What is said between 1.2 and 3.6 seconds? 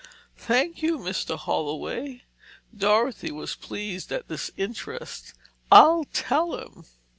Holloway." Dorothy was